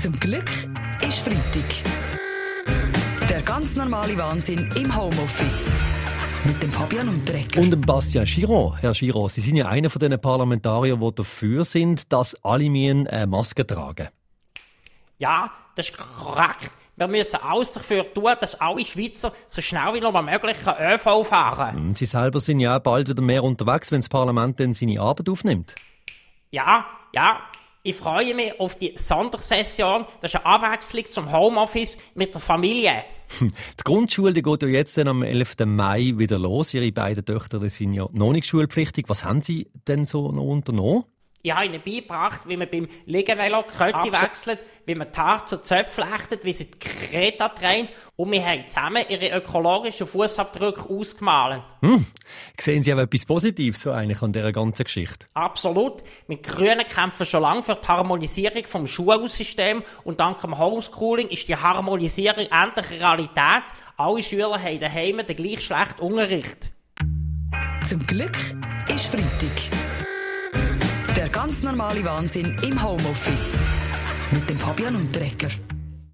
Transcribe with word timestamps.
Zum 0.00 0.12
Glück 0.20 0.48
ist 1.04 1.18
Freitag. 1.18 1.64
Der 3.28 3.42
ganz 3.42 3.74
normale 3.74 4.16
Wahnsinn 4.16 4.70
im 4.76 4.96
Homeoffice. 4.96 5.66
Mit 6.44 6.62
dem 6.62 6.70
Fabian 6.70 7.08
Unterrecker. 7.08 7.60
Und 7.60 7.72
dem 7.72 7.80
Bastian 7.80 8.24
Giraud. 8.24 8.76
Herr 8.80 8.92
Giraud, 8.92 9.32
Sie 9.32 9.40
sind 9.40 9.56
ja 9.56 9.66
einer 9.66 9.90
von 9.90 9.98
den 9.98 10.20
Parlamentariern, 10.20 11.00
die 11.00 11.14
dafür 11.16 11.64
sind, 11.64 12.12
dass 12.12 12.36
alle 12.44 12.66
eine 12.66 13.26
Maske 13.26 13.66
tragen. 13.66 14.08
Ja, 15.18 15.50
das 15.74 15.88
ist 15.88 15.98
korrekt. 15.98 16.70
Wir 16.94 17.08
müssen 17.08 17.40
alles 17.42 17.72
dafür 17.72 18.14
tun, 18.14 18.34
dass 18.40 18.54
alle 18.60 18.84
Schweizer 18.84 19.32
so 19.48 19.60
schnell 19.60 19.94
wie 19.94 20.00
noch 20.00 20.22
möglich 20.22 20.58
ÖV 20.80 21.26
fahren. 21.26 21.92
Sie 21.94 22.06
selber 22.06 22.38
sind 22.38 22.60
ja 22.60 22.78
bald 22.78 23.08
wieder 23.08 23.22
mehr 23.22 23.42
unterwegs, 23.42 23.90
wenn 23.90 24.00
das 24.00 24.08
Parlament 24.08 24.60
dann 24.60 24.72
seine 24.74 25.00
Arbeit 25.00 25.28
aufnimmt. 25.28 25.74
Ja, 26.52 26.86
ja. 27.12 27.40
Ich 27.88 27.96
freue 27.96 28.34
mich 28.34 28.60
auf 28.60 28.74
die 28.74 28.92
Sondersession. 28.96 30.04
Das 30.20 30.34
ist 30.34 30.44
eine 30.44 30.44
Abwechslung 30.44 31.06
zum 31.06 31.32
Homeoffice 31.32 31.96
mit 32.14 32.34
der 32.34 32.40
Familie. 32.42 33.02
Die 33.40 33.82
Grundschule 33.82 34.34
die 34.34 34.42
geht 34.42 34.62
ja 34.62 34.68
jetzt 34.68 34.98
dann 34.98 35.08
am 35.08 35.22
11. 35.22 35.54
Mai 35.64 36.12
wieder 36.16 36.38
los. 36.38 36.74
Ihre 36.74 36.92
beiden 36.92 37.24
Töchter 37.24 37.58
die 37.58 37.70
sind 37.70 37.94
ja 37.94 38.06
noch 38.12 38.32
nicht 38.32 38.46
schulpflichtig. 38.46 39.06
Was 39.08 39.24
haben 39.24 39.40
Sie 39.40 39.70
denn 39.86 40.04
so 40.04 40.30
noch 40.30 40.42
unternommen? 40.42 41.04
Ich 41.40 41.50
habe 41.50 41.64
ihnen 41.64 41.80
beigebracht, 41.82 42.42
wie 42.46 42.58
man 42.58 42.68
beim 42.70 42.88
Liegenvelo 43.06 43.64
die 43.66 43.78
Kette 43.78 44.22
wechselt, 44.22 44.58
wie 44.84 44.94
man 44.94 45.10
die 45.10 45.18
Haare 45.18 45.46
zu 45.46 45.62
Zöpfen 45.62 46.04
flechtet, 46.04 46.44
wie 46.44 46.52
sie 46.52 46.70
die 46.70 46.78
Kreta 46.78 47.48
drehen 47.48 47.88
und 48.18 48.32
wir 48.32 48.44
haben 48.44 48.66
zusammen 48.66 49.04
ihre 49.08 49.38
ökologischen 49.38 50.04
Fußabdrücke 50.04 50.90
ausgemalt. 50.90 51.62
Hm. 51.82 52.04
Sehen 52.58 52.82
Sie 52.82 52.90
aber 52.90 53.02
etwas 53.02 53.24
Positives 53.24 53.80
so 53.80 53.92
eigentlich 53.92 54.20
an 54.22 54.32
dieser 54.32 54.50
ganzen 54.50 54.82
Geschichte? 54.82 55.26
Absolut. 55.34 56.02
Wir 56.26 56.38
Grünen 56.38 56.84
kämpfen 56.84 57.24
schon 57.24 57.42
lange 57.42 57.62
für 57.62 57.76
die 57.76 57.86
Harmonisierung 57.86 58.66
vom 58.66 58.88
Schulsystem 58.88 59.84
und 60.02 60.18
dank 60.18 60.40
dem 60.40 60.58
Homeschooling 60.58 61.28
ist 61.28 61.46
die 61.46 61.54
Harmonisierung 61.54 62.46
endlich 62.46 62.90
Realität. 62.90 63.62
Alle 63.96 64.22
Schüler 64.22 64.60
haben 64.60 64.80
daheim 64.80 65.24
den 65.24 65.36
gleich 65.36 65.64
schlechten 65.64 66.02
Unterricht. 66.02 66.72
Zum 67.88 68.04
Glück 68.04 68.36
ist 68.92 69.06
Freitag. 69.06 69.78
Der 71.16 71.28
ganz 71.28 71.62
normale 71.62 72.04
Wahnsinn 72.04 72.58
im 72.64 72.82
Homeoffice. 72.82 73.52
Mit 74.32 74.50
dem 74.50 74.58
Fabian 74.58 74.96
Unterrecker. 74.96 75.50